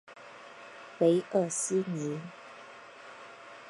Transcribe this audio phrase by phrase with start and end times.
[0.97, 2.19] 韦尔西尼。